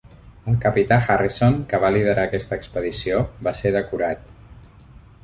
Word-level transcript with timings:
El 0.51 0.55
capità 0.61 0.97
Harrison, 1.15 1.57
que 1.73 1.79
va 1.83 1.91
liderar 1.95 2.23
aquesta 2.29 2.59
expedició, 2.63 3.21
va 3.49 3.55
ser 3.61 3.73
decorat. 3.77 4.33